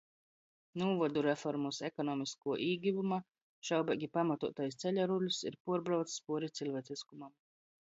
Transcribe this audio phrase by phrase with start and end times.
[0.81, 3.21] Nūvodu reformys ekonomiskuo īgivuma
[3.71, 7.43] šaubeigi pamatuotais ceļa rulls ir puorbraucs puori cilvieciskumam.